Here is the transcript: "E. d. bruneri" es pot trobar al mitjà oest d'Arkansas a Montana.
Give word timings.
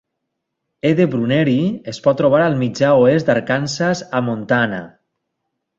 "E. 0.91 0.93
d. 0.99 1.05
bruneri" 1.15 1.53
es 1.95 2.01
pot 2.07 2.19
trobar 2.23 2.41
al 2.47 2.59
mitjà 2.65 2.91
oest 3.05 3.31
d'Arkansas 3.31 4.05
a 4.21 4.25
Montana. 4.31 4.83